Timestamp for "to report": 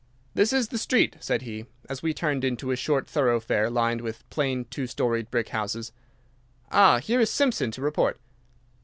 7.69-8.19